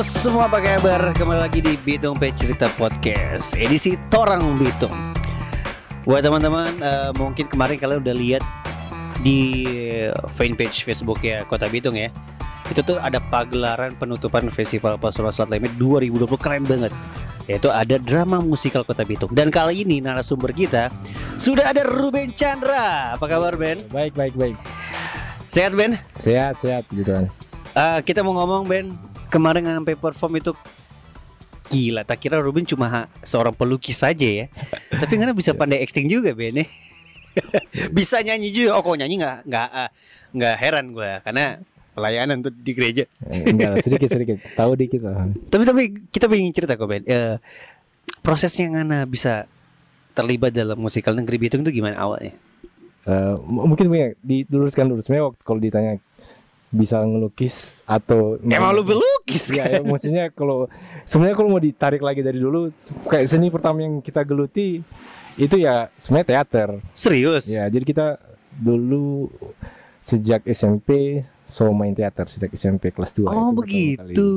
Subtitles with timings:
[0.00, 1.12] Halo semua apa kabar?
[1.12, 4.96] Kembali lagi di Bitung P Cerita Podcast Edisi Torang Bitung.
[6.08, 8.40] Buat teman-teman eh, Mungkin kemarin kalian udah lihat
[9.20, 9.60] Di
[10.32, 12.08] fanpage Facebook ya Kota Bitung ya.
[12.72, 16.96] Itu tuh ada pagelaran penutupan Festival Pasuruan Selat Limit 2020 Keren banget.
[17.44, 19.36] Yaitu ada drama musikal Kota Bitung.
[19.36, 20.88] Dan kali ini narasumber kita
[21.36, 23.20] sudah ada Ruben Chandra.
[23.20, 23.84] Apa kabar Ben?
[23.92, 24.56] Baik, baik, baik.
[25.52, 26.00] sehat Ben?
[26.16, 27.28] Sehat, sehat gitu kan.
[27.76, 30.52] Eh, kita mau ngomong Ben kemarin sampai perform itu
[31.66, 32.86] gila tak kira Ruben cuma
[33.22, 34.46] seorang pelukis saja ya
[35.00, 36.66] tapi karena bisa pandai acting juga Ben ya.
[37.96, 39.90] bisa nyanyi juga oh kok nyanyi nggak nggak ah,
[40.30, 44.38] nggak heran gue karena pelayanan tuh di gereja Eh, Enggak, sedikit sedikit.
[44.52, 45.30] Tahu dikit lah.
[45.46, 47.38] tapi tapi kita pengen cerita kok Ben Eh,
[48.18, 49.46] prosesnya Ngana bisa
[50.10, 52.34] terlibat dalam musikal negeri Bitung itu gimana awalnya
[53.00, 55.00] Eh, m- mungkin ya diluruskan dulu.
[55.00, 55.92] Sebenarnya waktu kalau ditanya
[56.70, 60.70] bisa ngelukis atau emang lu pelukis Ya, kan ya, maksudnya kalau
[61.02, 62.70] sebenarnya kalau mau ditarik lagi dari dulu
[63.10, 64.78] kayak seni pertama yang kita geluti
[65.34, 66.68] itu ya sebenarnya teater.
[66.94, 68.06] serius Ya, jadi kita
[68.54, 69.30] dulu
[69.98, 74.30] sejak SMP so main teater sejak SMP kelas 2 oh begitu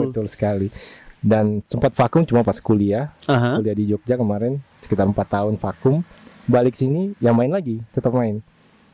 [0.00, 0.72] betul sekali.
[1.20, 3.60] Dan sempat vakum cuma pas kuliah, Aha.
[3.60, 6.00] kuliah di Jogja kemarin sekitar empat tahun vakum.
[6.48, 8.40] Balik sini yang main lagi, tetap main.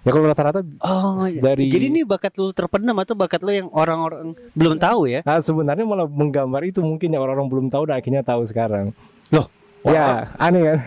[0.06, 1.42] Ya kalau rata-rata Oh, iya.
[1.42, 5.26] Dari- jadi ini bakat lu terpendam atau bakat lu yang orang-orang belum tahu ya?
[5.26, 8.94] Nah sebenarnya malah menggambar itu mungkin yang orang-orang belum tahu dan akhirnya tahu sekarang.
[9.34, 9.50] Loh,
[9.86, 10.78] Ya aneh kan?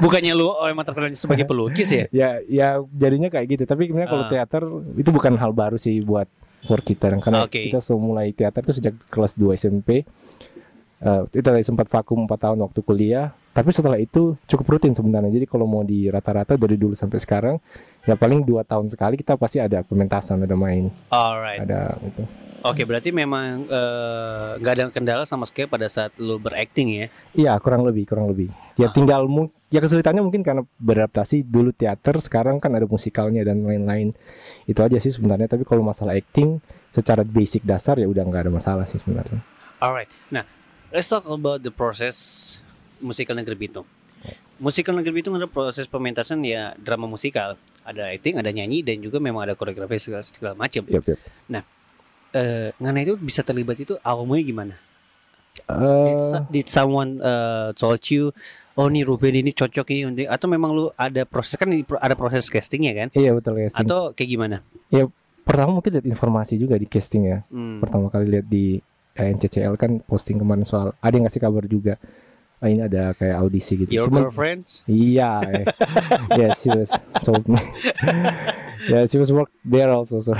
[0.00, 2.04] Bukannya lu oh, emang terkenal sebagai pelukis ya?
[2.24, 3.64] ya ya jadinya kayak gitu.
[3.64, 4.30] Tapi sebenarnya kalau Ah.
[4.32, 4.62] teater
[4.96, 6.28] itu bukan hal baru sih buat
[6.64, 7.68] for kita karena Oke.
[7.72, 10.04] kita mulai teater itu sejak kelas 2 SMP.
[11.02, 13.34] Eh, itu tadi sempat vakum 4 tahun waktu kuliah.
[13.50, 15.28] Tapi setelah itu cukup rutin sebenarnya.
[15.28, 17.58] Jadi kalau mau di rata-rata dari dulu sampai sekarang
[18.02, 21.60] ya paling dua tahun sekali kita pasti ada pementasan, ada main, Alright.
[21.60, 22.22] ada itu.
[22.62, 27.06] Oke, berarti memang eh, nggak ada kendala sama sekali pada saat lu berakting ya?
[27.34, 28.48] Iya kurang lebih kurang lebih.
[28.78, 28.94] Ya Ah.
[28.94, 34.14] tinggal mu ya kesulitannya mungkin karena beradaptasi dulu teater sekarang kan ada musikalnya dan lain-lain.
[34.64, 35.50] Itu aja sih sebenarnya.
[35.50, 39.42] Tapi kalau masalah acting secara basic dasar ya udah nggak ada masalah sih sebenarnya.
[39.82, 40.08] Alright.
[40.30, 40.46] Nah,
[40.92, 42.16] let's talk about the process
[43.00, 43.88] musikal negeri Bitung.
[44.62, 47.58] Musikal negeri Bitung adalah proses pementasan ya drama musikal.
[47.82, 50.86] Ada acting, ada nyanyi, dan juga memang ada koreografi segala, segala macam.
[50.86, 51.18] Yap, yap.
[52.32, 54.74] Eh, Ngana itu bisa terlibat itu awalnya gimana?
[55.66, 58.32] Eh, Did, did someone uh, told you
[58.72, 61.68] oh nih Ruben ini cocok ini untuk atau memang lu ada proses kan
[62.00, 63.84] ada proses castingnya kan iya betul casting.
[63.84, 64.64] atau kayak gimana
[65.42, 67.38] Pertama mungkin lihat informasi juga di casting ya.
[67.50, 67.82] Hmm.
[67.82, 68.78] Pertama kali lihat di
[69.14, 71.94] NCCL kan posting kemarin soal ada yang ngasih kabar juga.
[72.58, 73.90] Ah, ini ada kayak audisi gitu.
[73.90, 75.42] your Semen- girlfriends Iya.
[75.42, 75.64] eh.
[76.38, 77.58] yes, she was told me.
[78.86, 80.22] yeah, she was work there also.
[80.22, 80.30] So.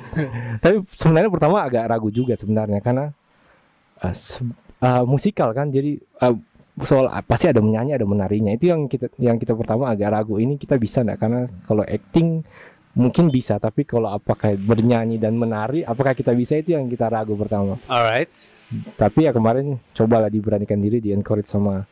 [0.62, 3.10] Tapi sebenarnya pertama agak ragu juga sebenarnya karena
[3.98, 4.14] uh,
[4.78, 5.68] uh, musikal kan.
[5.68, 6.38] Jadi uh,
[6.86, 8.54] soal uh, pasti ada menyanyi, ada menarinya.
[8.54, 10.38] Itu yang kita yang kita pertama agak ragu.
[10.38, 11.18] Ini kita bisa nggak?
[11.18, 12.46] Karena kalau acting
[12.96, 17.36] mungkin bisa, tapi kalau apakah bernyanyi dan menari, apakah kita bisa itu yang kita ragu
[17.36, 17.76] pertama.
[17.86, 18.32] alright
[18.96, 21.84] Tapi ya kemarin cobalah diberanikan diri, di encourage sama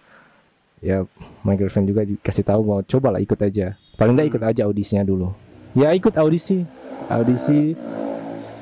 [0.81, 1.05] ya
[1.47, 3.77] my girlfriend juga dikasih tahu mau cobalah ikut aja.
[3.95, 5.31] Paling nggak ikut aja audisinya dulu.
[5.77, 6.65] Ya ikut audisi,
[7.07, 7.77] audisi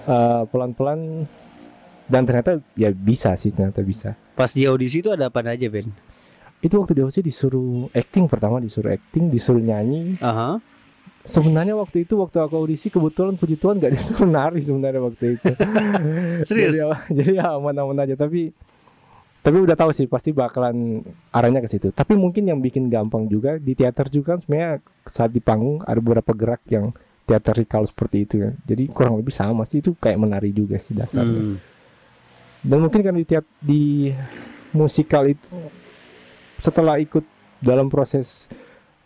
[0.05, 1.25] eh, pelan-pelan
[2.11, 4.19] dan ternyata ya bisa sih ternyata bisa.
[4.33, 5.93] pas di audisi itu ada apa aja Ben
[6.65, 10.19] Itu waktu di audisi disuruh acting pertama disuruh acting, disuruh nyanyi.
[10.21, 10.61] Aha.
[11.23, 15.51] Sebenarnya waktu itu waktu aku audisi kebetulan puji Tuhan nggak disuruh nari sebenarnya waktu itu.
[16.49, 16.75] Serius?
[16.75, 18.51] Jadi, ya- jadi ya aman-aman aja tapi
[19.43, 21.03] tapi udah tahu sih pasti bakalan
[21.35, 21.91] arahnya ke situ.
[21.91, 24.73] Tapi mungkin yang bikin gampang juga di teater juga kan sebenarnya
[25.07, 26.95] saat di panggung ada beberapa gerak yang
[27.27, 28.51] teatrikal seperti itu ya.
[28.67, 31.43] Jadi kurang lebih sama sih itu kayak menari juga sih dasarnya.
[31.43, 31.59] Hmm.
[32.63, 34.15] Dan mungkin kan di teat di
[34.71, 35.51] musikal itu
[36.63, 37.27] setelah ikut
[37.59, 38.47] dalam proses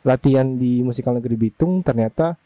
[0.06, 2.38] latihan di musikal negeri Bitung ternyata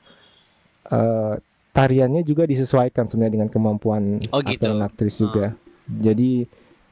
[0.89, 1.35] eh,
[1.71, 4.65] tariannya juga disesuaikan sebenarnya dengan kemampuan Oh, gitu.
[4.65, 5.53] aktor dan aktris juga.
[5.87, 6.49] Jadi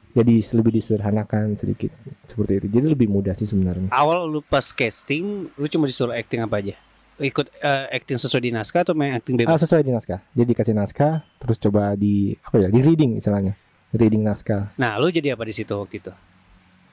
[0.09, 1.93] jadi lebih disederhanakan sedikit
[2.25, 2.67] seperti itu.
[2.71, 3.89] Jadi lebih mudah sih sebenarnya.
[3.89, 6.75] awal lu pas casting lu cuma disuruh acting apa aja
[7.19, 10.23] ikut eh, acting sesuai di naskah atau main acting Ah, bebas sesuai di naskah.
[10.31, 12.67] Jadi dikasih naskah, terus coba di apa ya?
[12.71, 13.59] Di reading istilahnya.
[13.91, 14.69] Reading naskah.
[14.77, 16.13] nah lu jadi apa di situ waktu itu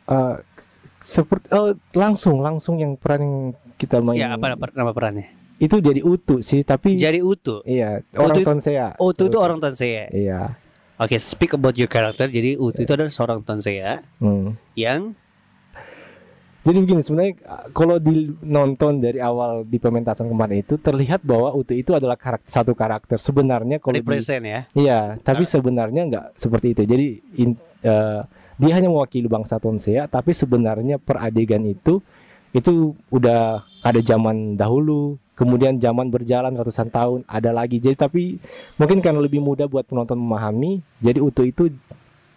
[0.06, 0.36] Eh
[0.98, 3.36] seperti eh, langsung langsung yang peran yang
[3.76, 4.18] kita main.
[4.18, 5.28] Ya apa, nama perannya?
[5.56, 7.64] Itu jadi utuh sih tapi jadi Utu?
[7.64, 8.88] Iya Utu orang itu- Tonsea.
[9.00, 10.12] Utu itu orang Tonsea.
[10.12, 10.40] Iya.
[10.96, 12.28] Oke, speak about your character.
[12.28, 14.76] Jadi Utu itu adalah seorang Tonsea hmm.
[14.76, 15.16] yang
[16.66, 21.54] Jadi begini sebenarnya uh, kalau di nonton dari awal di pementasan kemarin itu terlihat bahwa
[21.54, 24.60] Utu itu adalah karakter satu karakter sebenarnya kalau di, Represent ya.
[24.74, 26.82] iya tapi sebenarnya nggak seperti itu.
[26.82, 27.06] Jadi
[27.38, 28.20] in- eh,
[28.58, 32.02] dia hanya mewakili bangsa Tonsea tapi sebenarnya per adegan itu
[32.56, 37.76] itu udah ada zaman dahulu kemudian zaman berjalan ratusan tahun ada lagi.
[37.76, 38.22] Jadi tapi
[38.80, 41.68] mungkin karena lebih mudah buat penonton memahami jadi Utu itu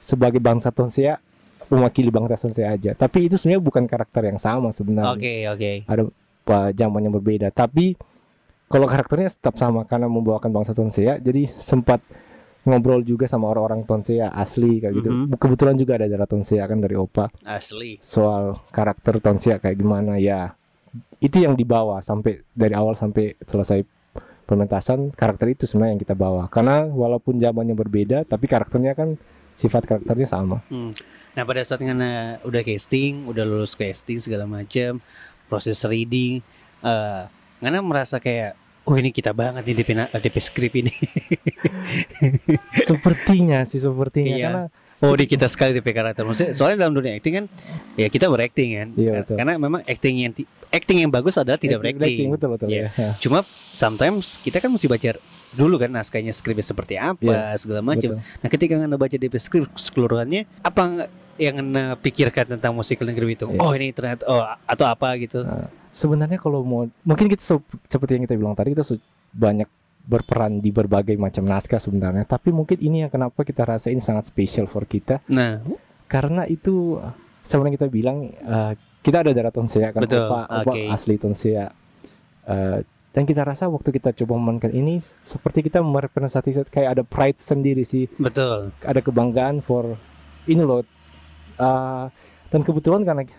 [0.04, 1.16] sebagai bangsa Tonsea
[1.72, 2.92] mewakili bangsa Tonsea aja.
[2.92, 5.16] Tapi itu sebenarnya bukan karakter yang sama sebenarnya.
[5.16, 5.72] Oke, oke.
[5.88, 7.48] ada uh, zaman yang berbeda.
[7.56, 7.96] Tapi
[8.68, 12.04] kalau karakternya tetap sama karena membawakan bangsa Tonsea jadi sempat
[12.70, 15.36] ngobrol juga sama orang-orang Tonsea asli kayak gitu Mhm.
[15.36, 17.98] kebetulan juga ada darah Tonsea kan dari Opa Asli.
[18.00, 20.54] soal karakter Tonsea kayak gimana ya
[21.18, 23.82] itu yang dibawa sampai dari awal sampai selesai
[24.44, 29.14] pementasan karakter itu sebenarnya yang kita bawa karena walaupun zamannya berbeda tapi karakternya kan
[29.54, 30.94] sifat karakternya sama Hmm.
[31.30, 34.98] Nah pada saat ngana udah casting, udah lulus casting segala macam,
[35.46, 36.42] proses reading,
[36.82, 37.24] eh
[37.60, 38.58] ngana merasa kayak,
[38.90, 40.90] oh ini kita banget nih DP, na- DP script ini.
[42.84, 44.44] sepertinya sih sepertinya Iya.
[44.44, 44.64] karena
[45.00, 46.24] oh di kita sekali DP karakter.
[46.24, 47.46] Maksudnya soalnya dalam dunia acting kan,
[47.96, 48.88] ya kita berakting kan.
[48.96, 49.36] Iya, betul.
[49.38, 52.30] Karena memang acting yang ti- acting yang bagus adalah tidak berakting.
[52.30, 52.90] betul betul Iya.
[52.92, 53.10] ya.
[53.24, 55.16] Cuma sometimes kita kan mesti baca
[55.50, 58.18] dulu kan naskahnya skripnya seperti apa Iya, segala macam.
[58.20, 61.10] Nah ketika anda baca DP script keseluruhannya, apa
[61.40, 63.48] yang anda pikirkan tentang musikal negeri itu?
[63.48, 63.60] Iya.
[63.60, 65.42] Oh ini ternyata oh atau apa gitu?
[65.42, 68.86] Nah, sebenarnya kalau mau mungkin kita se- seperti yang kita bilang tadi kita
[69.34, 69.70] banyak
[70.10, 72.26] berperan di berbagai macam naskah sebenarnya.
[72.26, 75.22] Tapi mungkin ini yang kenapa kita rasa ini sangat spesial for kita.
[75.30, 75.62] Nah.
[76.10, 76.98] Karena itu
[77.46, 78.74] sebenarnya kita bilang eh,
[79.06, 80.82] kita ada darah Tonsea kan Betul, Opa, Opa oke.
[80.90, 81.70] asli Tonsea.
[82.50, 87.38] Eh, dan kita rasa waktu kita coba memainkan ini seperti kita merepresentasi kayak ada pride
[87.38, 88.10] sendiri sih.
[88.18, 88.74] Betul.
[88.82, 89.94] ada kebanggaan for
[90.50, 90.82] ini loh.
[91.54, 92.06] Eh,
[92.50, 93.30] dan kebetulan karena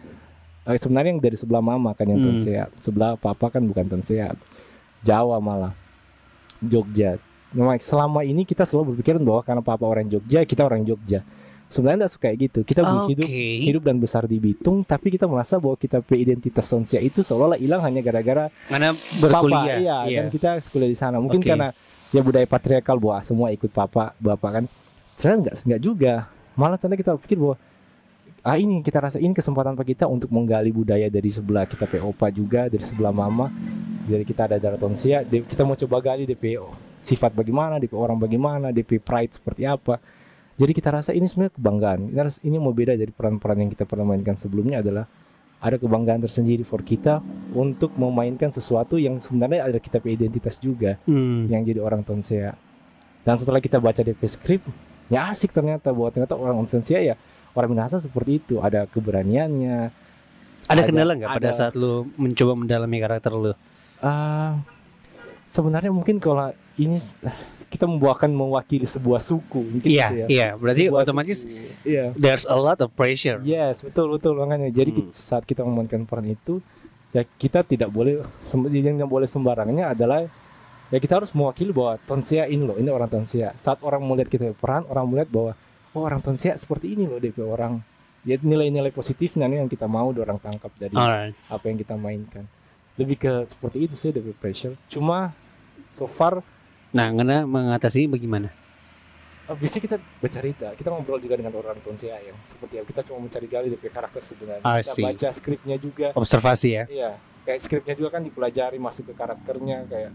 [0.63, 2.37] eh, sebenarnya yang dari sebelah mama kan yang Hmm.
[2.37, 4.33] Tonsea sebelah papa kan bukan Tonsea
[5.01, 5.73] Jawa malah.
[6.61, 7.17] Jogja.
[7.51, 11.25] Memang selama ini kita selalu berpikiran bahwa karena papa orang Jogja kita orang Jogja.
[11.67, 12.61] Sebenarnya tidak suka kayak gitu.
[12.63, 13.15] Kita Oke.
[13.15, 13.29] hidup
[13.63, 17.57] hidup dan besar di Bitung tapi kita merasa bahwa kita punya identitas Tonsea itu seolah-olah
[17.57, 19.19] hilang hanya gara-gara Karena papa.
[19.23, 19.79] berkuliah.
[20.05, 21.17] iya, dan kita sekolah di sana.
[21.17, 21.49] Mungkin Oke.
[21.49, 21.71] karena
[22.11, 24.65] ya budaya patriarkal bahwa semua ikut papa bapak kan.
[25.17, 26.15] Sebenarnya enggak enggak juga.
[26.53, 27.57] Malah ternyata kita pikir bahwa
[28.41, 32.29] ah ini kita rasa ini kesempatan bagi kita untuk menggali budaya dari sebelah kita POPA
[32.31, 33.53] juga dari sebelah mama
[34.03, 36.57] dari kita ada darah Tonsia di- kita mau coba gali DP
[36.99, 40.01] sifat bagaimana DP orang bagaimana DP pride seperti apa
[40.57, 43.85] jadi kita rasa ini sebenarnya kebanggaan Kita rasa ini mau beda dari peran-peran yang kita
[43.85, 45.05] pernah mainkan sebelumnya adalah
[45.57, 47.21] ada kebanggaan tersendiri for kita
[47.53, 51.45] untuk memainkan sesuatu yang sebenarnya ada kita identitas juga Hmm.
[51.47, 52.57] yang jadi orang Tonsea.
[53.21, 54.65] Dan setelah kita baca DP script,
[55.09, 57.17] ya asik ternyata bahwa ternyata orang Tonsea ya
[57.53, 59.91] orang Minahasa seperti itu, ada keberaniannya.
[60.65, 61.57] Ada Ada- kendala nggak pada ada.
[61.57, 63.53] saat lu mencoba mendalami karakter lu?
[63.99, 64.63] Ah,
[65.45, 66.97] sebenarnya mungkin kalau ini
[67.67, 70.27] kita membawakan mewakili sebuah suku, mungkin Iya, gitu ya.
[70.27, 70.49] iya.
[70.55, 71.55] Berarti Sebuah otomatis suku.
[71.85, 72.05] iya.
[72.15, 73.39] there's a lot of pressure.
[73.43, 74.69] Yes, betul betul makanya.
[74.69, 75.11] Jadi Hmm.
[75.11, 76.59] saat kita memainkan peran itu,
[77.11, 78.23] ya kita tidak boleh
[78.73, 80.27] yang yang boleh sembarangnya adalah
[80.87, 83.55] ya kita harus mewakili bahwa Tonsea ini loh, ini orang Tonsea.
[83.55, 85.53] Saat orang melihat kita peran, orang melihat bahwa
[85.95, 87.81] oh orang Tonsea seperti ini loh DP orang.
[88.21, 91.33] Ya nilai-nilai positifnya nih yang kita mau orang tangkap dari Alright.
[91.49, 92.45] apa yang kita mainkan.
[93.01, 94.77] Lebih ke seperti itu sih DP pressure.
[94.93, 95.33] Cuma
[95.89, 96.45] so far
[96.91, 98.51] Nah, ngena mengatasi bagaimana?
[99.47, 102.87] eh, biasanya kita bercerita, kita ngobrol juga dengan orang Tonsea yang seperti apa.
[102.91, 104.63] Kita cuma mencari gali DP karakter sebenarnya.
[104.63, 105.05] I kita see.
[105.07, 106.07] baca skripnya juga.
[106.15, 106.85] Observasi ya.
[106.91, 107.11] Iya,
[107.47, 110.11] kayak skripnya juga kan dipelajari masuk ke karakternya kayak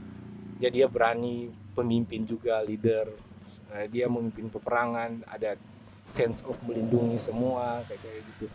[0.60, 3.12] ya dia berani pemimpin juga leader
[3.76, 5.58] Eh, dia memimpin peperangan ada
[6.06, 8.46] sense of melindungi semua kayak kayak gitu.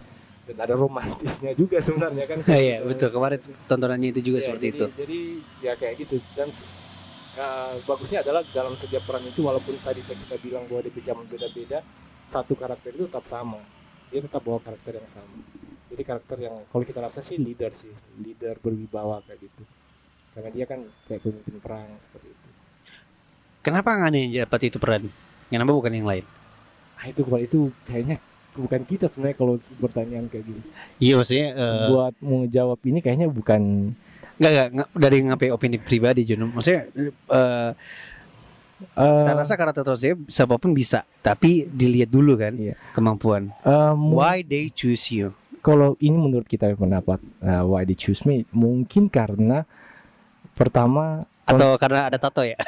[0.49, 2.39] Dan ada romantisnya juga sebenarnya kan?
[2.65, 3.11] Iya, betul.
[3.13, 4.87] Kemarin tontonannya itu juga Iya, seperti jadi, itu.
[4.97, 5.21] jadi
[5.61, 6.17] ya kayak gitu.
[6.33, 6.49] Dan
[7.37, 11.27] eh, bagusnya adalah dalam setiap peran itu walaupun tadi saya kita bilang bahwa di zaman
[11.29, 11.85] beda-beda
[12.31, 13.61] satu karakter itu tetap sama.
[14.11, 15.39] Dia tetap bawa karakter yang sama.
[15.91, 17.91] Jadi karakter yang kalau kita rasa sih leader sih
[18.23, 19.63] leader berwibawa kayak gitu.
[20.31, 22.40] Karena dia kan kayak pemimpin perang seperti itu
[23.61, 25.03] Kenapa nggak ada yang dapat itu peran?
[25.47, 26.25] Kenapa bukan yang lain?
[26.95, 28.21] ah itu kalau itu kayaknya
[28.53, 30.61] bukan kita sebenarnya kalau pertanyaan kayak gini
[31.01, 33.93] Iya, maksudnya eh, buat mau jawab ini kayaknya bukan
[34.37, 36.53] nggak nggak nggak- dari ngapain opini pribadi Juno.
[36.53, 37.71] Maksudnya eh
[38.97, 42.77] eh, saya rasa karakter Tonsea siapa pun bisa, tapi dilihat dulu kan Iya.
[42.93, 43.49] kemampuan.
[43.95, 45.33] mu- Why they choose you?
[45.61, 49.69] kalau ini menurut kita pendapat uh, why they choose me mungkin karena
[50.53, 52.59] pertama Atau karena ada tato ya?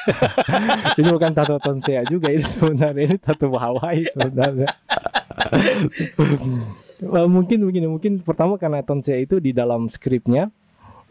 [0.99, 4.71] ini bukan tato tonsea juga ini sebenarnya ini tato Hawaii sebenarnya
[7.29, 10.51] mungkin begini, mungkin pertama karena Tonsea itu di dalam skripnya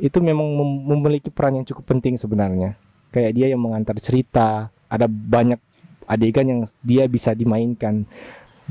[0.01, 2.74] itu memang mem- memiliki peran yang cukup penting sebenarnya.
[3.12, 5.60] Kayak dia yang mengantar cerita, ada banyak
[6.08, 8.08] adegan yang dia bisa dimainkan.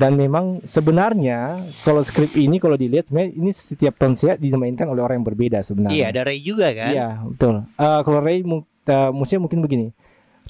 [0.01, 5.29] Dan memang sebenarnya kalau skrip ini kalau dilihat ini setiap Tonsea dimainkan oleh orang yang
[5.29, 5.93] berbeda sebenarnya.
[5.93, 6.89] Iya, ada Ray juga kan?
[6.89, 7.55] Iya, betul.
[7.69, 8.41] Eh, kalau Ray
[8.91, 9.87] eh, maksudnya mungkin begini.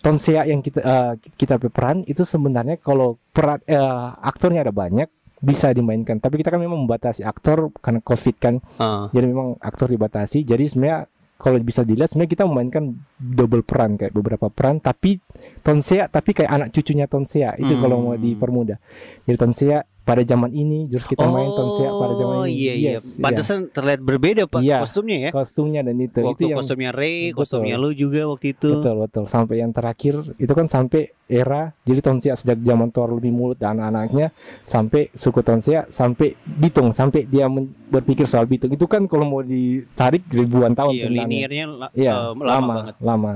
[0.00, 5.06] Tonsea yang kita eh, kita peran itu sebenarnya kalau peran eh, aktornya ada banyak
[5.40, 6.16] bisa dimainkan.
[6.20, 8.54] Tapi kita kan memang membatasi aktor karena Covid kan.
[8.80, 9.12] Ah.
[9.12, 10.44] Jadi memang aktor dibatasi.
[10.44, 11.04] Jadi sebenarnya
[11.40, 12.84] kalau bisa dilihat sebenarnya kita memainkan
[13.16, 15.16] double peran kayak beberapa peran tapi
[15.64, 17.80] Tonsea tapi kayak anak cucunya Tonsea itu Hmm.
[17.80, 18.76] kalau mau dipermudah.
[19.24, 19.80] Jadi Tonsea
[20.10, 22.58] pada zaman ini terus kita main Tonsea pada zaman Oh, ini.
[22.58, 22.90] iya iya.
[22.98, 23.22] Yes, iya.
[23.22, 24.82] Pantesan terlihat berbeda Pak Iya.
[24.82, 25.30] kostumnya ya.
[25.30, 27.38] kostumnya dan itu Waktu itu yang kostumnya Ray, Betul.
[27.38, 28.70] kostumnya lu juga waktu itu.
[28.74, 33.30] Betul betul sampai yang terakhir itu kan sampai era jadi Tonsea sejak zaman Thor lebih
[33.30, 38.82] mulut dan anak-anaknya sampai suku Tonsea sampai Bitung sampai dia men- berpikir soal Bitung itu
[38.84, 41.30] kan kalau mau ditarik ribuan tahun Iya, sebenarnya.
[41.30, 42.94] liniernya la- Iya, eh, lama, lama banget.
[42.98, 43.32] lama.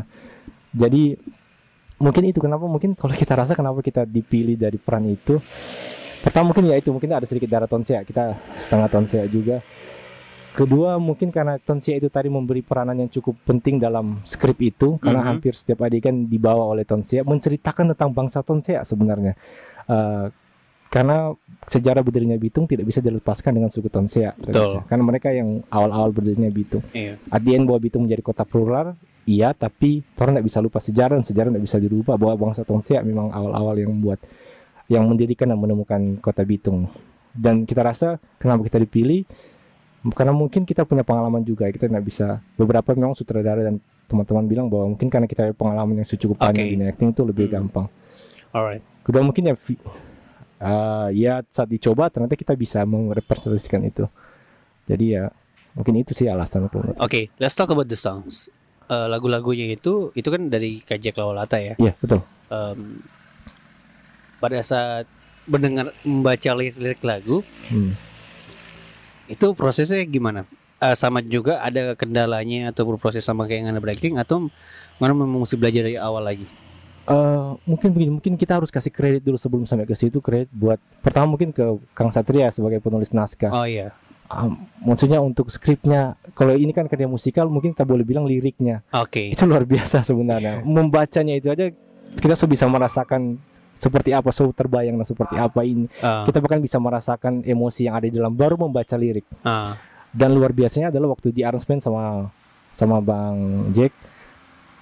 [0.73, 1.03] Jadi
[1.97, 5.39] mungkin itu kenapa mungkin kalau kita rasa kenapa kita dipilih dari peran itu
[6.25, 9.61] pertama mungkin ya itu mungkin ada sedikit darah Tonsea kita setengah Tonsea juga
[10.55, 15.21] kedua mungkin karena Tonsea itu tadi memberi peranan yang cukup penting dalam skrip itu karena
[15.21, 15.29] Mhm.
[15.29, 19.37] hampir setiap adegan dibawa oleh Tonsea menceritakan tentang bangsa Tonsea sebenarnya
[19.85, 20.27] Eh,
[20.89, 21.37] karena
[21.69, 24.81] sejarah berdirinya Bitung tidak bisa dilepaskan dengan suku Tonsea Betul.
[24.89, 27.21] karena mereka yang awal-awal berdirinya Bitung Iya.
[27.29, 31.53] Adien bahwa Bitung menjadi kota plural iya tapi orang tidak bisa lupa sejarah dan sejarah
[31.53, 34.25] tidak bisa dirubah bahwa bangsa Tonsea memang awal-awal yang membuat
[34.87, 36.89] yang mendirikan dan menemukan kota Bitung
[37.33, 39.25] dan kita rasa kenapa kita dipilih
[40.13, 44.67] karena mungkin kita punya pengalaman juga kita tidak bisa beberapa memang sutradara dan teman-teman bilang
[44.69, 46.77] bahwa mungkin karena kita punya pengalaman yang cukup panjang Oke.
[46.77, 47.55] di acting itu lebih Hmm.
[47.65, 47.87] gampang
[48.53, 48.83] Alright.
[49.01, 54.05] kedua mungkin ya eh, ya saat dicoba ternyata kita bisa merepresentasikan itu
[54.85, 55.25] jadi ya
[55.73, 58.47] mungkin itu sih alasan aku Oke, let's talk about the songs.
[58.85, 61.75] Eh, lagu-lagunya itu itu kan dari Kajak Lawalata ya.
[61.81, 62.21] Iya betul
[62.53, 63.01] Em,
[64.45, 65.09] pada saat
[65.45, 67.97] mendengar membaca lirik-lirik lagu Hmm.
[69.25, 70.45] itu prosesnya gimana?
[70.77, 74.53] Eh, sama juga ada kendalanya atau berproses sama kayak Ngana breaking atau
[75.01, 76.45] mana memang mesti belajar dari awal lagi?
[77.05, 80.77] Eh, mungkin begini, mungkin kita harus kasih kredit dulu sebelum sampai ke situ kredit buat
[81.01, 83.53] pertama mungkin ke Kang Satria sebagai penulis naskah.
[83.53, 83.93] Oh iya.
[84.25, 84.49] Ah,
[84.81, 89.37] maksudnya untuk skripnya, kalau ini kan karya musikal, mungkin kita boleh bilang liriknya Oke.
[89.37, 90.65] itu luar biasa sebenarnya.
[90.69, 91.69] Membacanya itu aja
[92.17, 93.37] kita sudah bisa merasakan
[93.79, 95.91] seperti apa, so terbayang nah, seperti apa ini.
[96.01, 99.27] Ah, Kita bahkan bisa merasakan emosi yang ada di dalam baru membaca lirik.
[99.45, 99.77] ah,
[100.15, 102.31] Dan luar biasanya adalah waktu di arrangement sama
[102.71, 103.95] sama Bang Jack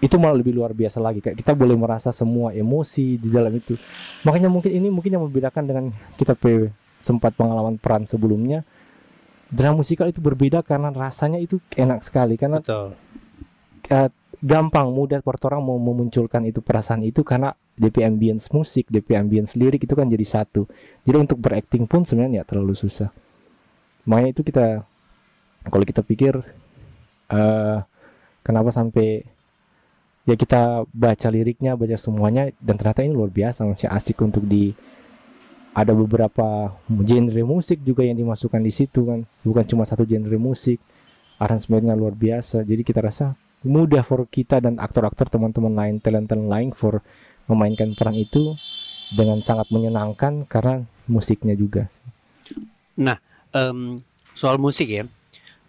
[0.03, 3.79] itu malah lebih luar biasa lagi kayak kita boleh merasa semua emosi di dalam itu
[4.27, 5.85] makanya mungkin ini mungkin yang membedakan dengan
[6.19, 8.67] kita pe sempat pengalaman peran sebelumnya
[9.47, 12.99] drama musikal itu berbeda karena rasanya itu enak sekali karena betul.
[13.95, 14.11] eh,
[14.43, 19.57] gampang mudah buat orang mau memunculkan itu perasaan itu karena DP ambience musik DP ambience
[19.57, 20.69] lirik itu kan jadi satu.
[21.09, 23.09] Jadi untuk berakting pun sebenarnya nggak terlalu susah.
[24.05, 24.85] Makanya itu kita
[25.69, 26.43] kalau kita pikir
[27.33, 27.79] eh
[28.43, 29.25] kenapa sampai
[30.29, 34.75] ya kita baca liriknya baca semuanya dan ternyata ini luar biasa masih asik untuk di
[35.73, 39.25] ada beberapa genre musik juga yang dimasukkan di situ kan.
[39.41, 40.77] Bukan cuma satu genre musik
[41.41, 42.61] aransemennya luar biasa.
[42.63, 43.33] Jadi kita rasa
[43.65, 47.01] mudah for kita dan aktor-aktor teman-teman lain talent-talent lain for
[47.47, 48.55] memainkan peran itu
[49.13, 51.91] dengan sangat menyenangkan karena musiknya juga
[53.53, 54.01] Em,
[54.33, 55.05] soal musik ya.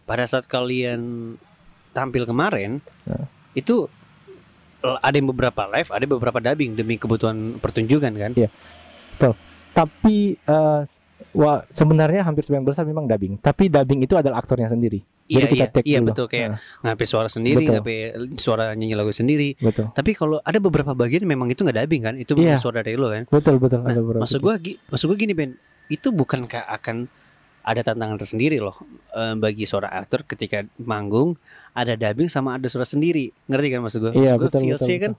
[0.07, 1.35] Pada saat kalian
[1.91, 3.27] tampil kemarin, Ya.
[3.53, 3.91] itu
[4.83, 8.31] ada yang beberapa live, ada beberapa dubbing demi kebutuhan pertunjukan kan?
[9.73, 10.81] tapi eh,
[11.33, 15.45] wah sebenarnya hampir sebagian besar memang dubbing tapi dubbing itu adalah aktornya sendiri Iya Jadi
[15.49, 16.07] kita iya take iya dulu.
[16.09, 19.55] betul kayak Nah, ngapain suara sendiri, ngapain suara nyanyi lagu sendiri.
[19.57, 22.15] betul Tapi kalau ada beberapa bagian memang itu nggak dubbing kan?
[22.15, 22.43] Itu Iya.
[22.49, 23.23] memang suara dari lo kan?
[23.25, 25.55] betul betul Nah, ada beberapa maksud gua maksud gua gini Ben,
[25.87, 27.07] itu bukankah akan
[27.61, 28.75] ada tantangan tersendiri loh
[29.09, 31.39] eh, bagi seorang aktor ketika manggung
[31.71, 33.31] ada dubbing sama ada suara sendiri.
[33.45, 34.11] Ngerti kan maksud gua?
[34.11, 35.13] Iya, Maksud gua betul, betul, kan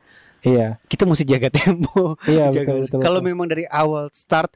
[0.45, 2.21] iya kita mesti jaga tempo.
[2.27, 3.29] iya jaga- betul betul kalau betul.
[3.33, 4.53] memang dari awal start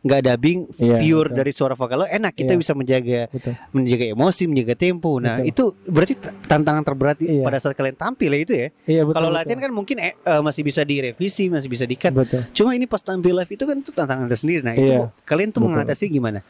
[0.00, 1.36] nggak dubbing Iya, pure betul.
[1.36, 2.60] dari suara vokal lo enak kita Iya.
[2.60, 5.50] bisa menjaga betul menjaga emosi menjaga tempo nah Betul.
[5.50, 7.42] itu berarti tantangan terberat Iya.
[7.42, 9.38] pada saat kalian tampil ya itu ya iya betul kalau betul.
[9.40, 13.00] latihan kan mungkin eh, eh, masih bisa direvisi masih bisa dikat betul cuma ini pas
[13.00, 15.10] tampil live itu kan itu tantangan tersendiri nah itu Iya.
[15.22, 15.72] kalian tuh Betul.
[15.74, 16.40] mengatasi gimana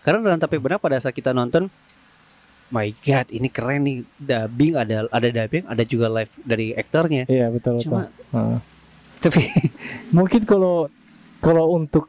[0.00, 1.70] karena dalam tapi benar pada saat kita nonton
[2.68, 7.46] my god ini keren nih dubbing ada ada dubbing ada juga live dari aktornya iya
[7.46, 8.58] betul betul cuma Heeh.
[9.20, 9.42] tapi
[10.10, 10.88] mungkin kalau
[11.38, 12.08] kalau untuk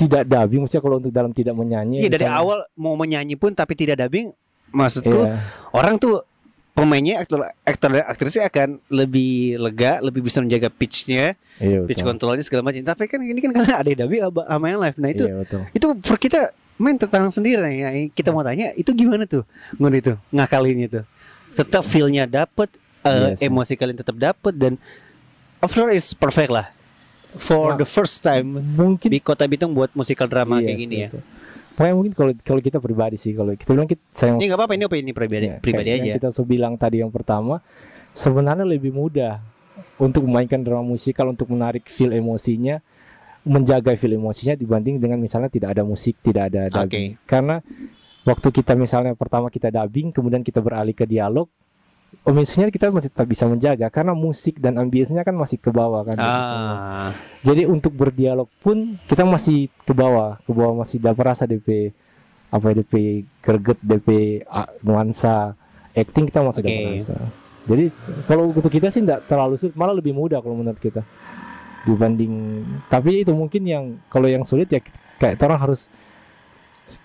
[0.00, 3.52] tidak dubbing maksudnya kalau untuk dalam tidak menyanyi Iya dari misalnya- awal mau menyanyi pun
[3.52, 4.32] tapi tidak dubbing
[4.70, 5.36] maksudku Iya.
[5.70, 6.24] orang tuh
[6.70, 12.08] pemainnya aktor aktor dan aktrisnya akan lebih lega lebih bisa menjaga pitchnya iya pitch betul.
[12.08, 12.80] controlnya segala macam.
[12.80, 14.96] Tapi kan ini kan karena ada dubbing sama yang live.
[14.96, 15.60] Nah itu iya betul.
[15.68, 16.40] itu for kita
[16.80, 17.60] main tentang sendiri.
[17.60, 19.44] Yang kita mau tanya itu gimana tuh?
[19.76, 21.04] Ngun itu ngakalinnya tuh.
[21.52, 22.70] Tetap feelnya dapet
[23.02, 23.46] eh, Iya sih.
[23.46, 24.72] emosi kalian tetap dapet dan
[25.60, 26.70] overall is perfect lah
[27.38, 30.96] for Nah, the first time mungkin di kota Bitung buat musikal drama Iya kayak gini
[30.98, 31.08] ya.
[31.76, 34.74] Makanya mungkin kalau kalau kita pribadi sih kalau kita bilang kita sayang ini nggak apa-apa
[34.74, 36.12] ini opini pribadi Ya, pribadi aja.
[36.18, 37.62] kita sudah bilang tadi yang pertama
[38.12, 39.38] sebenarnya lebih mudah
[39.96, 42.82] untuk memainkan drama musikal untuk menarik feel emosinya
[43.40, 47.16] menjaga feel emosinya dibanding dengan misalnya tidak ada musik tidak ada dubbing.
[47.24, 47.64] Karena
[48.20, 51.48] waktu kita misalnya pertama kita dubbing kemudian kita beralih ke dialog
[52.26, 56.16] emosinya kita masih tetap bisa menjaga karena musik dan ambience-nya kan masih ke bawah kan
[56.20, 61.96] ah Jadi untuk berdialog pun kita masih ke bawah, ke bawah masih dapat rasa DP
[62.50, 62.94] apa ya, DP
[63.40, 64.08] greget, DP
[64.44, 65.56] ah, nuansa
[65.96, 66.92] acting kita masih dapat Oke.
[67.00, 67.16] rasa.
[67.70, 67.84] Jadi
[68.26, 71.06] kalau untuk kita sih tidak terlalu sulit, malah lebih mudah kalau menurut kita
[71.86, 72.64] dibanding.
[72.90, 74.80] Tapi itu mungkin yang kalau yang sulit ya
[75.20, 75.86] kayak orang harus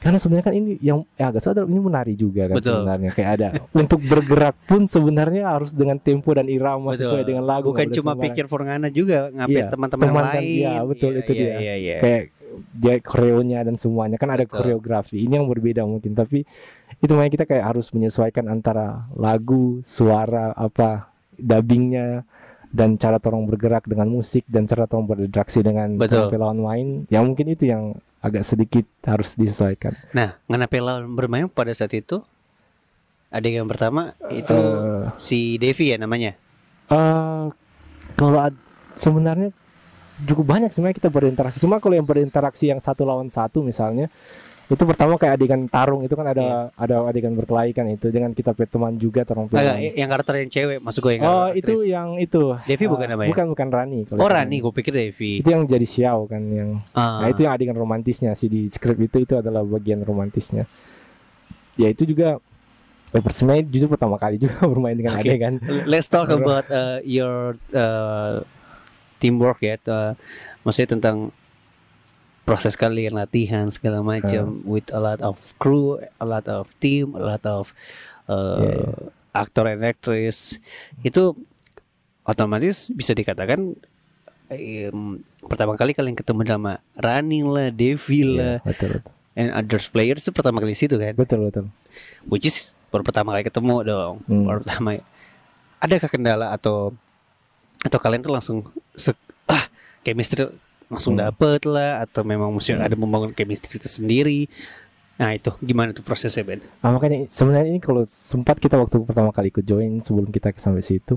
[0.02, 2.82] karena sebenarnya kan ini yang ya agak sadar ini menari juga kan Betul.
[2.82, 7.12] sebenarnya kayak ada untuk bergerak pun sebenarnya harus dengan tempo dan irama Betul.
[7.12, 8.24] sesuai dengan lagu bukan cuma sembarang.
[8.32, 11.56] pikir Forngana juga ngapain Iya, teman-teman teman lain iya, betul, itu iya, dia.
[11.62, 11.98] iya, iya.
[12.02, 12.24] kayak
[12.72, 14.64] dia koreonya dan semuanya kan ada Betul.
[14.64, 16.48] koreografi ini yang berbeda mungkin tapi
[17.04, 22.24] itu makanya kita kayak harus menyesuaikan antara lagu suara apa dubbingnya
[22.76, 26.32] dan cara orang bergerak dengan musik dan cara orang berinteraksi dengan Betul.
[26.36, 27.96] lawan main ya mungkin itu yang
[28.26, 32.26] agak sedikit harus disesuaikan Nah, kenapa lawan bermain pada saat itu?
[33.30, 36.34] Adegan pertama itu Eh, si Devi ya namanya.
[36.88, 37.46] eh,
[38.16, 38.62] kalau ad-
[38.94, 39.52] sebenarnya
[40.24, 44.08] cukup banyak sebenarnya kita berinteraksi cuma kalau yang berinteraksi yang satu lawan satu misalnya
[44.66, 48.50] itu pertama kayak adegan tarung itu kan ada ada adegan berkelahi kan itu dengan kita
[48.58, 51.86] teman juga terong Agak, yang karakter yang cewek masuk gue yang oh itu aktris.
[51.88, 53.30] yang itu Devi Eh, bukan namanya?
[53.30, 55.32] bukan bukan Rani kalau Oh Rani, gue pikir Devi.
[55.40, 57.22] itu yang jadi Xiao kan yang Ah.
[57.22, 60.66] nah itu yang adegan romantisnya sih di skrip itu itu adalah bagian romantisnya
[61.76, 62.42] ya itu juga
[63.12, 65.30] eh, sebenarnya justru pertama kali juga bermain dengan Oke.
[65.30, 68.42] adegan Let's talk about uh, your uh,
[69.16, 69.78] teamwork ya.
[69.84, 70.18] Uh,
[70.62, 71.30] maksudnya tentang
[72.46, 77.24] proses kalian latihan segala macam with a lot of crew, a lot of team, a
[77.26, 77.74] lot of
[78.26, 78.94] uh, Yeah,
[79.34, 80.62] aktor and actress.
[81.02, 81.34] Itu
[82.22, 83.74] otomatis bisa dikatakan
[84.48, 84.98] em,
[85.42, 90.24] pertama kali kalian ketemu sama Rani lah, Devi lah, Iya, betul betul and others players
[90.24, 91.12] itu pertama kali situ kan.
[91.14, 91.66] betul betul
[92.26, 94.14] Which is baru pertama kali ketemu dong.
[94.26, 94.48] Hmm.
[94.48, 95.02] Baru pertama.
[95.78, 96.96] Adakah kendala atau
[97.82, 98.58] atau kalian tuh langsung
[98.94, 99.68] se- ah
[100.02, 100.48] chemistry
[100.88, 101.24] langsung Hmm.
[101.24, 102.82] dapet lah atau memang mesti Hmm.
[102.82, 104.46] ada membangun chemistry itu sendiri.
[105.16, 106.60] Nah itu gimana tuh prosesnya Ben?
[106.80, 110.82] Nah, makanya sebenarnya ini kalau sempat kita waktu pertama kali ikut join sebelum kita sampai
[110.82, 111.16] situ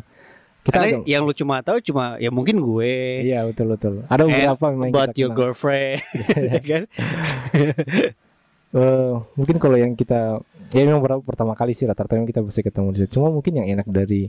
[0.61, 2.92] kita Karena ada, yang lu cuma tahu cuma ya mungkin gue
[3.24, 5.38] iya betul betul ada beberapa memang about kita your kenal.
[5.50, 5.98] girlfriend
[6.50, 6.83] ya kan?
[8.68, 12.92] Eh, mungkin kalau yang kita ya memang pertama kali sih rata-rata yang kita bisa ketemu
[12.92, 14.28] di situ cuma mungkin yang enak dari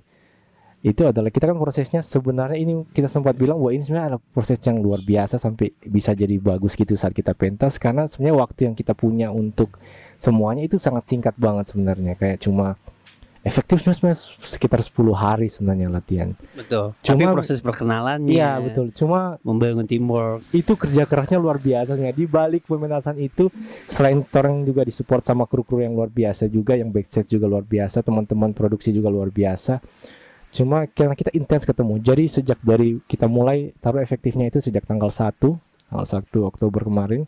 [0.80, 4.56] itu adalah kita kan prosesnya sebenarnya ini kita sempat bilang bahwa ini sebenarnya adalah proses
[4.64, 8.76] yang luar biasa sampai bisa jadi bagus gitu saat kita pentas karena sebenarnya waktu yang
[8.80, 9.76] kita punya untuk
[10.16, 12.80] semuanya itu sangat singkat banget sebenarnya kayak cuma
[13.40, 16.36] efektif sebenarnya sekitar 10 hari sebenarnya latihan.
[16.56, 16.92] Betul.
[17.00, 18.92] Tapi Cuma- proses perkenalannya, Iya betul.
[18.92, 20.44] Cuma membangun teamwork.
[20.52, 23.48] itu kerja kerasnya luar biasanya di balik pementasan itu
[23.88, 28.04] selain orang juga disupport sama kru-kru yang luar biasa juga yang backstage juga luar biasa
[28.04, 29.80] teman-teman produksi juga luar biasa
[30.50, 32.02] cuma karena kita intens ketemu.
[32.02, 35.36] Jadi sejak dari kita mulai taruh efektifnya itu sejak tanggal 1
[35.90, 37.26] tanggal 1 Oktober kemarin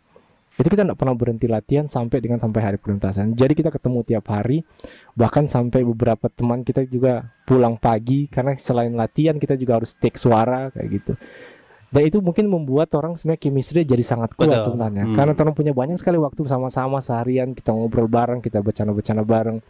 [0.52, 4.28] itu kita tidak pernah berhenti latihan sampai dengan sampai hari pementasan jadi kita ketemu tiap
[4.28, 4.60] hari
[5.16, 10.20] bahkan sampai beberapa teman kita juga pulang pagi karena selain latihan kita juga harus take
[10.20, 11.14] suara kayak gitu.
[11.92, 14.72] Dan itu mungkin membuat orang sebenarnya chemistry jadi sangat kuat Betul.
[14.72, 15.04] sebenarnya.
[15.04, 15.12] Hmm.
[15.12, 19.60] karena orang punya banyak sekali waktu sama-sama seharian kita ngobrol bareng kita bercanda-bercanda bareng.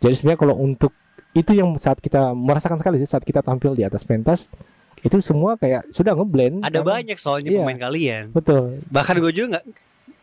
[0.00, 0.96] Jadi sebenarnya kalau untuk
[1.38, 4.50] itu yang saat kita merasakan sekali sih saat kita tampil di atas pentas
[4.98, 7.62] itu semua kayak sudah ngeblend Ada Karena- banyak soalnya Iya.
[7.62, 8.22] pemain kalian.
[8.28, 9.64] betul Bahkan gue juga nggak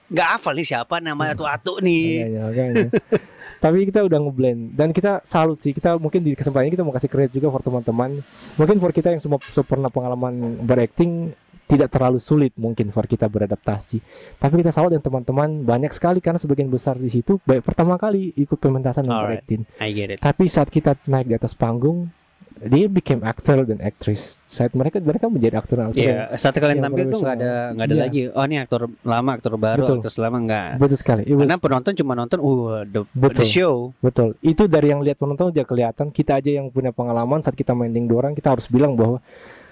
[0.06, 2.06] nggak hafal nih siapa nama atu-atu nih.
[2.13, 2.86] Iya, iya, makanya.
[3.63, 5.71] Tapi kita udah ngeblend dan kita salut sih.
[5.71, 8.21] Kita mungkin di kesempatan ini kita mau kasih kredit juga for teman-teman.
[8.54, 11.34] Mungkin for kita yang semua pernah pengalaman berakting
[11.65, 13.97] tidak terlalu sulit mungkin for kita beradaptasi.
[14.36, 18.32] Tapi kita salut yang teman-teman banyak sekali karena sebagian besar di situ baik pertama kali
[18.36, 19.62] ikut pementasan dan berakting.
[19.78, 20.19] I get it.
[20.19, 22.10] Tapi saat kita naik di atas panggung
[22.56, 26.80] dia became actor dan actress saat mereka mereka menjadi aktor dan aktor Iya, saat kalian
[26.80, 28.04] tampil tuh nggak ada nggak ada Iya.
[28.08, 28.21] lagi.
[28.32, 29.97] Oh ini aktor lama, aktor baru, Betul.
[29.99, 30.69] aktor lama nggak.
[30.80, 33.43] betul sekali It was- Karena penonton cuma nonton, uh, the, Betul.
[33.43, 33.75] the show.
[33.99, 37.75] betul itu dari yang lihat penonton udah kelihatan kita aja yang punya pengalaman saat kita
[37.75, 39.19] main ding dorang kita harus bilang bahwa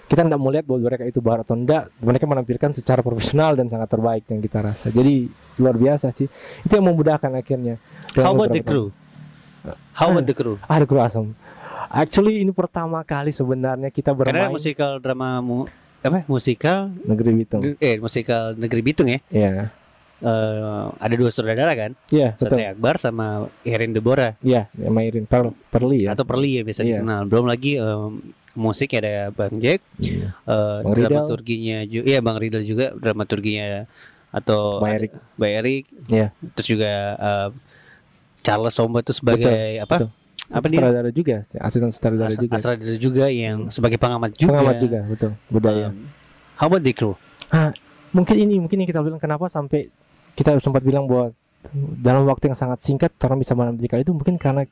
[0.04, 3.66] kita tidak mau lihat bahwa mereka itu baru atau enggak mereka menampilkan secara profesional dan
[3.66, 6.28] sangat terbaik yang kita rasa jadi luar biasa sih
[6.60, 7.80] itu yang memudahkan akhirnya
[8.12, 8.92] How about the crew?
[9.92, 10.60] How about the crew?
[10.62, 11.32] Ah, the crew awesome.
[11.88, 15.64] Actually ini pertama kali sebenarnya kita Karena bermain musikal drama mu,
[15.98, 16.22] apa?
[16.26, 17.62] Musikal negeri Bitung.
[17.78, 19.18] eh musikal Negeri Bitung ya.
[19.28, 19.72] Iya.
[20.20, 21.92] Eh, ada dua saudara kan?
[22.08, 22.48] Iya, betul.
[22.48, 23.26] Satria Akbar sama
[23.60, 26.14] Erin Deborah Iya, Mairin Per Perli ya.
[26.14, 27.00] atau Perli ya biasa Iya.
[27.00, 27.22] dikenal.
[27.26, 28.20] Belum lagi em,
[28.54, 30.30] musik ada Bang Jack, Iya.
[30.32, 31.04] eh, Bang Ridal.
[31.10, 33.86] dramaturginya juga, iya Bang Ridal juga dramaturginya
[34.30, 35.12] atau Bang Erik.
[35.34, 35.84] Bang Erik.
[36.06, 36.26] Iya.
[36.54, 37.48] Terus juga eh,
[38.42, 39.96] Charles Sombo itu sebagai apa?
[39.98, 40.10] betul.
[40.52, 40.76] Apa dia?
[40.76, 42.52] Sutradara juga, asisten sutradara As- juga.
[42.60, 44.50] Asradara juga yang sebagai pengamat juga.
[44.52, 45.30] Pengamat juga, betul.
[45.48, 45.88] Budaya.
[45.88, 46.04] Um,
[46.60, 47.16] how about the crew?
[48.10, 49.90] mungkin ini mungkin yang kita bilang kenapa sampai
[50.34, 51.34] kita sempat bilang bahwa
[51.98, 54.66] dalam waktu yang sangat singkat orang bisa menampilkan itu mungkin karena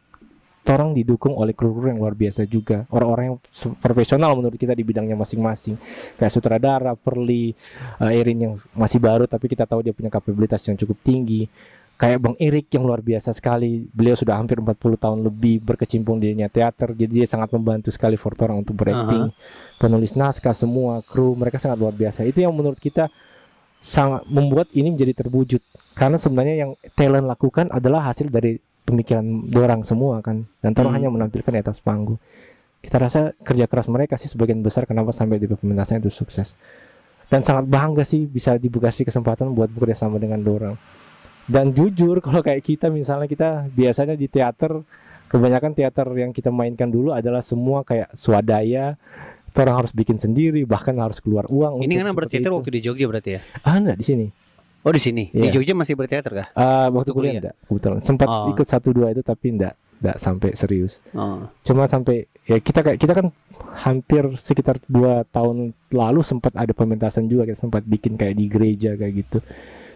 [0.70, 2.86] orang didukung oleh kru-kru yang luar biasa juga.
[2.94, 3.38] Orang-orang yang
[3.82, 5.74] profesional menurut kita di bidangnya masing-masing.
[6.14, 7.50] Kayak sutradara Perli
[7.98, 11.50] eh, Erin yang masih baru tapi kita tahu dia punya kapabilitas yang cukup tinggi.
[11.98, 13.86] Kayak Bang Erik yang luar biasa sekali.
[13.90, 16.94] Beliau sudah hampir 40 tahun lebih berkecimpung di dunia teater.
[16.94, 19.30] Jadi dia sangat membantu sekali for orang untuk berakting
[19.78, 22.26] penulis naskah semua kru mereka sangat luar biasa.
[22.26, 23.10] Itu yang menurut kita
[23.82, 25.62] sangat membuat ini menjadi terwujud.
[25.94, 30.44] Karena sebenarnya yang talent lakukan adalah hasil dari pemikiran dorang semua kan.
[30.58, 30.96] Dan orang Hmm.
[30.98, 32.20] hanya menampilkan di atas panggung.
[32.78, 34.84] Kita rasa kerja keras mereka sih sebagian besar.
[34.84, 36.52] Kenapa sampai di pementasan itu sukses?
[37.26, 40.76] Dan sangat bangga sih bisa dikasih kesempatan buat bekerja sama dengan dorang.
[41.44, 44.84] Dan jujur kalau kayak kita misalnya kita biasanya di teater
[45.26, 49.00] kebanyakan teater yang kita mainkan dulu adalah semua kayak swadaya.
[49.52, 52.56] Orang harus bikin sendiri bahkan harus keluar uang Ini karena seperti berteater itu.
[52.56, 53.40] waktu di Jogja berarti ya?
[53.60, 54.26] ah enggak di sini
[54.82, 55.30] Oh di sini.
[55.30, 55.54] Di Iya.
[55.54, 56.48] Jogja masih berteater kah?
[56.52, 57.40] Ah, waktu Waktu kuliah kuliah?
[57.40, 58.50] enggak kebetulan sempat Oh.
[58.50, 61.46] ikut satu dua itu tapi enggak enggak sampai serius Oh.
[61.62, 63.26] cuma sampai ya kita kayak kita kan
[63.78, 68.90] hampir sekitar dua tahun lalu sempat ada pementasan juga kita sempat bikin kayak di gereja
[68.92, 69.38] kayak gitu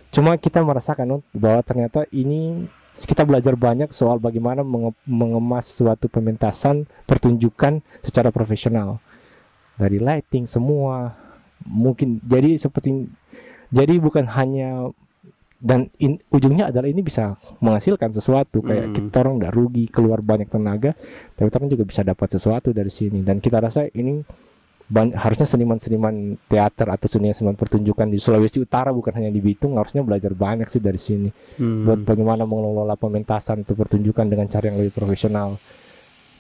[0.09, 6.07] cuma kita merasakan oh, bahwa ternyata ini kita belajar banyak soal bagaimana menge- mengemas suatu
[6.07, 9.03] pementasan pertunjukan secara profesional
[9.75, 11.19] dari lighting semua
[11.61, 13.11] mungkin jadi seperti
[13.69, 14.91] jadi bukan hanya
[15.57, 18.95] dan in- ujungnya adalah ini bisa menghasilkan sesuatu kayak Hmm.
[18.95, 20.93] kita orang nggak rugi keluar banyak tenaga
[21.33, 24.21] tapi orang juga bisa dapat sesuatu dari sini dan kita rasa ini
[24.87, 30.05] ban- harusnya seniman-seniman teater atau seniman-seniman pertunjukan di Sulawesi Utara bukan hanya di Bitung harusnya
[30.05, 31.89] belajar banyak sih dari sini Hmm.
[31.89, 35.57] buat bagaimana mengelola pementasan atau pertunjukan dengan cara yang lebih profesional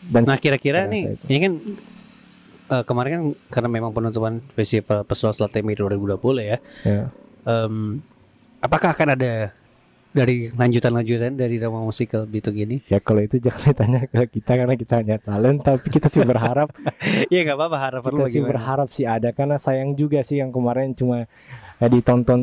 [0.07, 1.53] dan Nah kira-kira nih, ini kan
[2.70, 6.59] eh, kemarin kan karena memang penutupan festival Pesawat Selat Temi 2020 ya.
[6.83, 7.11] ya,
[7.46, 8.02] em,
[8.62, 9.55] apakah akan ada
[10.16, 12.81] dari lanjutan-lanjutan dari drama musikal Bitung ini?
[12.88, 16.72] ya kalau itu jangan ditanya ke kita karena kita hanya talent tapi kita sih berharap
[17.29, 20.48] Iya nggak apa-apa harapan lu kita sih berharap sih ada karena sayang juga sih yang
[20.48, 21.29] kemarin cuma
[21.76, 22.40] ya, ditonton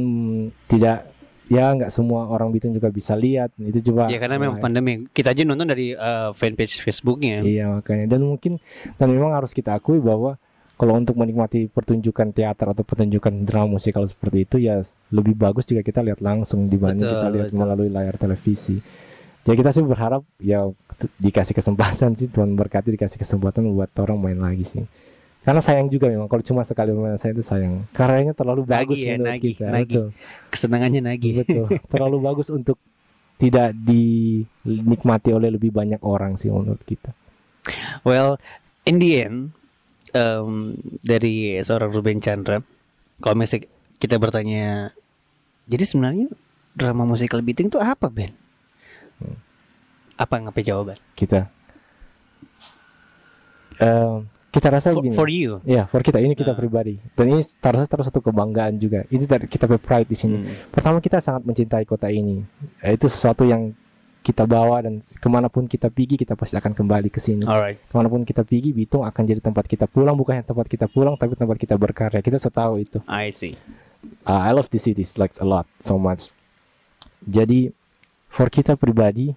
[0.69, 1.12] tidak
[1.53, 5.05] ya nggak semua orang Bitung juga bisa lihat itu coba Ya karena memang Nah, pandemi.
[5.09, 7.45] Kita aja nonton dari eh, fanpage Facebooknya.
[7.45, 8.57] iya makanya dan mungkin
[8.97, 10.41] dan memang harus kita akui bahwa
[10.73, 14.81] kalau untuk menikmati pertunjukan teater atau pertunjukan drama musikal seperti itu ya
[15.13, 17.59] lebih bagus jika kita lihat langsung dibanding Betul, kita lihat betul.
[17.61, 18.81] melalui layar televisi.
[19.43, 20.65] Jadi kita sih berharap ya
[21.19, 24.83] dikasih kesempatan sih Tuhan berkati dikasih kesempatan buat orang main lagi sih.
[25.43, 27.83] Karena sayang juga memang kalau cuma sekali saya itu sayang.
[27.91, 29.67] Karyanya terlalu bagus ya, menurut nagih, kita.
[29.67, 29.85] nagih.
[29.85, 30.07] Betul.
[30.47, 31.31] Kesenangannya nagih.
[31.43, 31.67] Betul.
[31.91, 32.79] terlalu bagus untuk
[33.35, 37.11] tidak dinikmati oleh lebih banyak orang sih menurut kita.
[38.07, 38.39] Well,
[38.87, 39.37] in the end,
[40.15, 42.63] em, dari seorang Ruben Chandra,
[43.19, 43.67] kalau misalnya
[43.99, 44.95] kita bertanya,
[45.67, 46.31] jadi sebenarnya
[46.71, 48.31] drama musikal Biting itu apa, Ben?
[49.19, 49.35] Hmm.
[50.15, 50.99] Apa ngapain jawaban?
[51.19, 51.51] Kita
[53.81, 54.17] Eh,
[54.53, 55.15] kita rasa For, begini.
[55.17, 55.57] for you.
[55.65, 56.57] Ya, for kita ini kita Ah.
[56.57, 57.01] pribadi.
[57.17, 59.01] Dan ini terasa terus satu kebanggaan juga.
[59.09, 60.37] Ini dari kita pride di sini.
[60.37, 60.69] Hmm.
[60.69, 62.45] Pertama kita sangat mencintai kota ini.
[62.79, 63.73] Itu sesuatu yang
[64.23, 67.43] kita bawa dan ke mana pun kita pergi kita pasti akan kembali ke sini.
[67.43, 67.81] Alright.
[67.89, 70.87] Ke mana pun kita pergi Bitung akan jadi tempat kita pulang bukan hanya tempat kita
[70.87, 72.21] pulang tapi tempat kita berkarya.
[72.23, 73.01] Kita setahu itu.
[73.03, 73.57] I see.
[74.23, 76.29] Uh, I love this city like a lot so much.
[77.19, 77.73] Jadi
[78.29, 79.35] for kita pribadi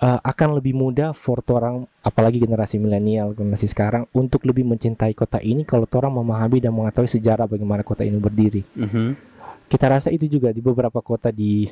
[0.00, 5.38] uh, akan lebih mudah for orang apalagi generasi milenial generasi sekarang untuk lebih mencintai kota
[5.38, 8.64] ini kalau orang memahami dan mengetahui sejarah bagaimana kota ini berdiri.
[8.76, 9.28] Mhm.
[9.70, 11.70] Kita rasa itu juga di beberapa kota di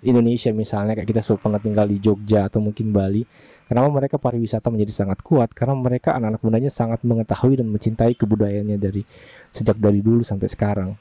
[0.00, 3.20] Indonesia misalnya kayak kita pernah tinggal di Jogja atau mungkin Bali
[3.68, 8.80] kenapa mereka pariwisata menjadi sangat kuat karena mereka anak-anak mudanya sangat mengetahui dan mencintai kebudayaannya
[8.80, 9.04] dari
[9.52, 10.96] sejak dari dulu sampai sekarang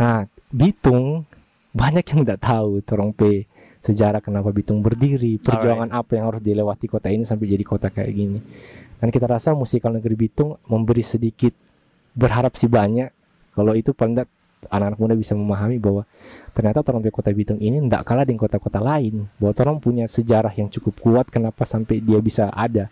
[0.00, 1.28] nah Bitung
[1.76, 3.44] banyak yang tidak tahu Torong P
[3.82, 8.12] sejarah kenapa Bitung berdiri perjuangan apa yang harus dilewati kota ini sampai jadi kota kayak
[8.14, 8.38] gini.
[9.02, 11.50] Dan kita rasa musikal negeri Bitung memberi sedikit
[12.14, 13.10] berharap sih banyak.
[13.52, 14.30] Kalau itu paling tidak
[14.70, 16.06] anak-anak muda bisa memahami bahwa
[16.54, 19.26] ternyata Torong Kota Bitung ini tidak kalah dengan kota-kota lain.
[19.42, 22.86] Bahwa Torong punya sejarah yang cukup kuat kenapa sampai dia bisa ada.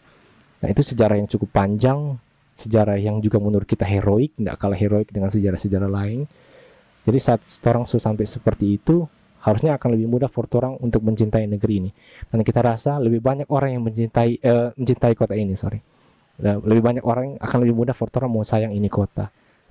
[0.61, 2.19] Nah itu sejarah yang cukup panjang
[2.61, 6.29] sejarah yang juga menurut kita heroik tidak kalah heroik dengan sejarah-sejarah lain.
[7.09, 9.09] Jadi saat Torong sudah sampai seperti itu
[9.41, 11.91] harusnya akan lebih mudah for Torong untuk mencintai negeri ini.
[12.29, 15.81] Dan kita rasa lebih banyak orang yang mencintai uh, mencintai kota ini sorry.
[16.41, 19.29] Lebih banyak orang akan lebih mudah for Torong mau sayang ini kota.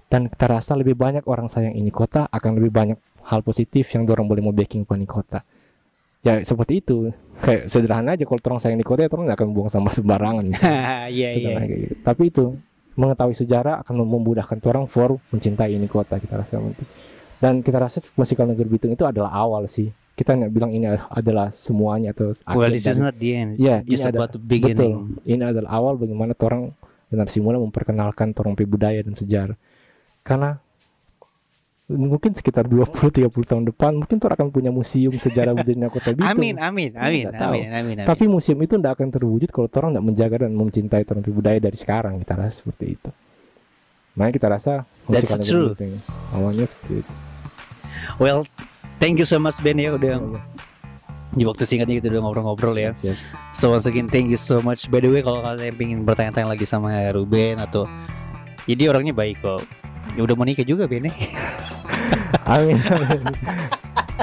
[0.09, 2.97] Dan kita rasa lebih banyak orang sayang ini kota akan lebih banyak
[3.29, 5.45] hal positif yang dorong boleh mau backing pani kota.
[6.25, 7.13] Ya seperti itu.
[7.45, 10.43] Kayak sederhana aja kalau orang sayang di kota ya orang nggak akan buang sama sembarangan
[11.07, 11.55] iya iya.
[11.63, 12.03] Gitu.
[12.03, 12.51] tapi itu
[12.99, 16.59] mengetahui sejarah akan memudahkan orang for mencintai ini kota kita rasa
[17.39, 21.47] dan kita rasa musikal negeri Bitung itu adalah awal sih kita nggak bilang ini adalah
[21.47, 25.15] semuanya atau well this is not the end ya just ini about ada, the beginning
[25.15, 26.75] betul ini adalah awal bagaimana orang
[27.07, 29.55] generasi muda memperkenalkan torong budaya dan sejarah
[30.27, 30.59] karena
[31.89, 36.29] mungkin sekitar 20-30 tahun depan mungkin tuh akan punya museum sejarah budaya kota Bitung.
[36.29, 38.05] Amin, amin, amin, amin, amin, amin, amin.
[38.05, 41.73] Tapi museum itu tidak akan terwujud kalau orang tidak menjaga dan mencintai torong budaya dari
[41.73, 43.09] sekarang kita rasa seperti itu.
[44.13, 44.73] Makanya kita rasa
[45.09, 45.73] That's true.
[45.73, 45.97] Bitung,
[46.29, 47.13] awalnya seperti itu.
[48.17, 48.47] Well,
[49.01, 50.39] thank you so much Ben ya udah
[51.29, 52.91] di waktu singkatnya kita udah ngobrol-ngobrol ya.
[52.97, 53.17] Siap.
[53.53, 54.89] So once again thank you so much.
[54.89, 57.85] By the way kalau kalian pengen bertanya-tanya lagi sama Ruben atau
[58.65, 59.61] jadi orangnya baik kok.
[60.17, 61.13] Ya udah mau nikah juga Ben ya.
[62.57, 62.81] amin.
[62.81, 63.23] amin.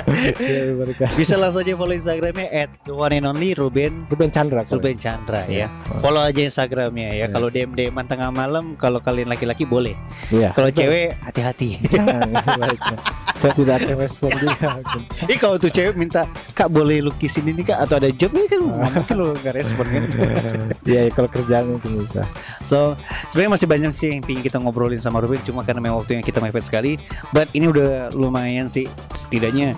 [0.06, 0.70] Ya,
[1.16, 4.62] Bisa langsung aja follow Instagramnya at one and only Ruben Ruben Chandra.
[4.68, 5.66] Ruben Chandra ya.
[5.66, 5.66] Iya.
[6.04, 7.26] Follow aja Instagramnya ya.
[7.26, 7.26] Iya.
[7.32, 9.96] Kalau DM DM tengah malam, kalau kalian laki-laki boleh.
[10.30, 10.52] Iya.
[10.52, 11.80] Kalau cewek hati-hati.
[13.37, 14.81] Saya tidak akan respon juga.
[15.29, 16.25] Ini kalau tuh cewek minta
[16.57, 19.85] Kak boleh lukisin ini kak Atau ada job ini kan nggak mungkin lo gak respon
[19.85, 20.03] kan
[20.88, 22.25] Iya, ya, kalau kerjaan mungkin bisa.
[22.64, 22.96] So
[23.29, 26.40] sebenarnya masih banyak sih yang ingin kita ngobrolin sama Ruben Cuma karena memang waktunya kita
[26.40, 26.96] mepet sekali
[27.31, 29.77] But ini udah lumayan sih Setidaknya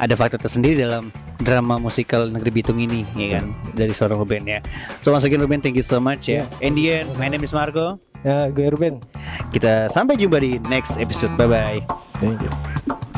[0.00, 1.12] ada fakta tersendiri dalam
[1.44, 4.64] drama musikal Negeri Bitung ini ya kan dari seorang Ruben ya.
[5.04, 6.48] So once again Ruben thank you so much ya.
[6.48, 6.64] Yeah.
[6.64, 8.00] In the end, my name is Marco.
[8.20, 9.00] Ya, gue Ruben.
[9.50, 11.32] Kita sampai jumpa di next episode.
[11.40, 11.80] Bye bye.
[12.20, 13.09] Thank you.